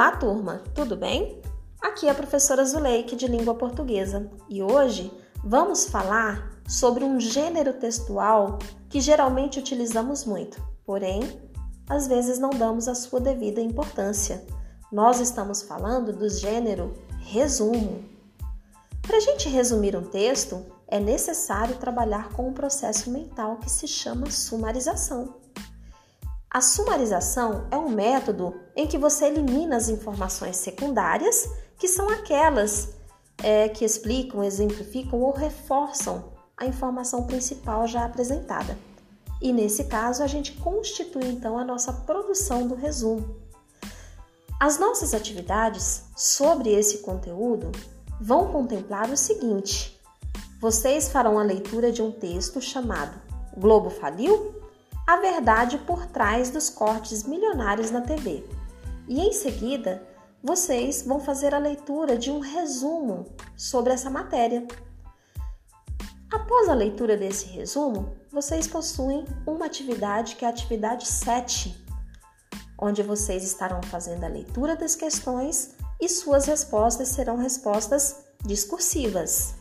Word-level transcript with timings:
Olá, 0.00 0.12
turma, 0.12 0.62
tudo 0.74 0.96
bem? 0.96 1.42
Aqui 1.78 2.06
é 2.06 2.10
a 2.10 2.14
professora 2.14 2.64
Zuleike 2.64 3.14
de 3.14 3.26
Língua 3.26 3.54
Portuguesa 3.54 4.30
e 4.48 4.62
hoje 4.62 5.12
vamos 5.44 5.90
falar 5.90 6.58
sobre 6.66 7.04
um 7.04 7.20
gênero 7.20 7.74
textual 7.74 8.58
que 8.88 8.98
geralmente 8.98 9.58
utilizamos 9.58 10.24
muito, 10.24 10.58
porém, 10.86 11.20
às 11.86 12.06
vezes 12.06 12.38
não 12.38 12.48
damos 12.48 12.88
a 12.88 12.94
sua 12.94 13.20
devida 13.20 13.60
importância. 13.60 14.42
Nós 14.90 15.20
estamos 15.20 15.60
falando 15.60 16.14
do 16.14 16.30
gênero 16.30 16.94
resumo. 17.18 18.02
Para 19.02 19.18
a 19.18 19.20
gente 19.20 19.50
resumir 19.50 19.94
um 19.94 20.04
texto, 20.04 20.64
é 20.88 20.98
necessário 20.98 21.76
trabalhar 21.76 22.30
com 22.30 22.48
um 22.48 22.54
processo 22.54 23.10
mental 23.10 23.58
que 23.58 23.70
se 23.70 23.86
chama 23.86 24.30
sumarização. 24.30 25.34
A 26.50 26.60
sumarização 26.60 27.68
é 27.70 27.76
um 27.76 27.90
método 27.90 28.60
em 28.74 28.84
que 28.84 28.98
você 28.98 29.26
elimina 29.26 29.76
as 29.76 29.88
informações 29.88 30.56
secundárias, 30.56 31.48
que 31.78 31.86
são 31.86 32.08
aquelas 32.08 32.88
é, 33.40 33.68
que 33.68 33.84
explicam, 33.84 34.42
exemplificam 34.42 35.20
ou 35.20 35.32
reforçam 35.32 36.32
a 36.56 36.66
informação 36.66 37.22
principal 37.22 37.86
já 37.86 38.04
apresentada. 38.04 38.76
E 39.40 39.52
nesse 39.52 39.84
caso, 39.84 40.24
a 40.24 40.26
gente 40.26 40.52
constitui 40.54 41.24
então 41.24 41.56
a 41.56 41.64
nossa 41.64 41.92
produção 41.92 42.66
do 42.66 42.74
resumo. 42.74 43.36
As 44.58 44.76
nossas 44.76 45.14
atividades 45.14 46.02
sobre 46.16 46.70
esse 46.70 46.98
conteúdo 46.98 47.70
vão 48.20 48.50
contemplar 48.50 49.08
o 49.08 49.16
seguinte: 49.16 49.98
vocês 50.60 51.08
farão 51.08 51.38
a 51.38 51.44
leitura 51.44 51.92
de 51.92 52.02
um 52.02 52.10
texto 52.10 52.60
chamado 52.60 53.18
Globo 53.56 53.88
Faliu? 53.88 54.59
A 55.10 55.16
verdade 55.16 55.76
por 55.78 56.06
trás 56.06 56.50
dos 56.50 56.70
cortes 56.70 57.24
milionários 57.24 57.90
na 57.90 58.00
TV. 58.00 58.48
E 59.08 59.20
em 59.20 59.32
seguida, 59.32 60.06
vocês 60.40 61.02
vão 61.02 61.18
fazer 61.18 61.52
a 61.52 61.58
leitura 61.58 62.16
de 62.16 62.30
um 62.30 62.38
resumo 62.38 63.26
sobre 63.56 63.92
essa 63.92 64.08
matéria. 64.08 64.64
Após 66.30 66.68
a 66.68 66.74
leitura 66.74 67.16
desse 67.16 67.46
resumo, 67.46 68.14
vocês 68.30 68.68
possuem 68.68 69.24
uma 69.44 69.66
atividade 69.66 70.36
que 70.36 70.44
é 70.44 70.48
a 70.48 70.52
atividade 70.52 71.08
7, 71.08 71.84
onde 72.78 73.02
vocês 73.02 73.42
estarão 73.42 73.82
fazendo 73.82 74.22
a 74.22 74.28
leitura 74.28 74.76
das 74.76 74.94
questões 74.94 75.74
e 76.00 76.08
suas 76.08 76.46
respostas 76.46 77.08
serão 77.08 77.36
respostas 77.36 78.26
discursivas. 78.46 79.56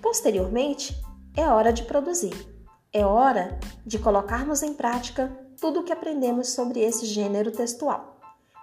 Posteriormente, 0.00 0.96
é 1.36 1.48
hora 1.48 1.72
de 1.72 1.82
produzir. 1.82 2.55
É 2.96 3.04
hora 3.04 3.58
de 3.84 3.98
colocarmos 3.98 4.62
em 4.62 4.72
prática 4.72 5.30
tudo 5.60 5.80
o 5.80 5.84
que 5.84 5.92
aprendemos 5.92 6.52
sobre 6.52 6.80
esse 6.80 7.04
gênero 7.04 7.50
textual. 7.50 8.18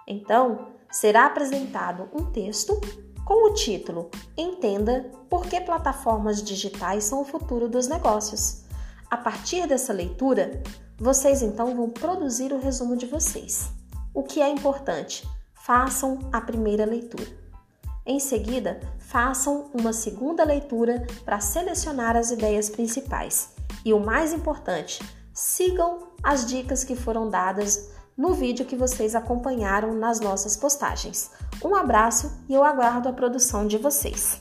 Então, 0.08 0.70
será 0.90 1.26
apresentado 1.26 2.08
um 2.12 2.32
texto 2.32 2.80
com 3.24 3.48
o 3.48 3.54
título 3.54 4.10
Entenda 4.36 5.08
por 5.30 5.46
que 5.46 5.60
plataformas 5.60 6.42
digitais 6.42 7.04
são 7.04 7.20
o 7.20 7.24
futuro 7.24 7.68
dos 7.68 7.86
negócios. 7.86 8.64
A 9.08 9.16
partir 9.16 9.68
dessa 9.68 9.92
leitura, 9.92 10.60
vocês 10.98 11.40
então 11.40 11.76
vão 11.76 11.88
produzir 11.88 12.52
o 12.52 12.58
resumo 12.58 12.96
de 12.96 13.06
vocês. 13.06 13.70
O 14.12 14.24
que 14.24 14.42
é 14.42 14.48
importante? 14.48 15.24
Façam 15.52 16.18
a 16.32 16.40
primeira 16.40 16.84
leitura. 16.84 17.30
Em 18.04 18.18
seguida, 18.18 18.80
façam 18.98 19.70
uma 19.72 19.92
segunda 19.92 20.42
leitura 20.42 21.06
para 21.24 21.38
selecionar 21.38 22.16
as 22.16 22.32
ideias 22.32 22.68
principais 22.68 23.53
e 23.84 23.92
o 23.92 24.00
mais 24.00 24.32
importante, 24.32 25.02
sigam 25.32 26.08
as 26.22 26.46
dicas 26.46 26.84
que 26.84 26.96
foram 26.96 27.28
dadas 27.28 27.90
no 28.16 28.32
vídeo 28.32 28.64
que 28.64 28.76
vocês 28.76 29.14
acompanharam 29.14 29.92
nas 29.92 30.20
nossas 30.20 30.56
postagens. 30.56 31.30
Um 31.64 31.74
abraço 31.74 32.32
e 32.48 32.54
eu 32.54 32.62
aguardo 32.62 33.08
a 33.08 33.12
produção 33.12 33.66
de 33.66 33.76
vocês. 33.76 34.40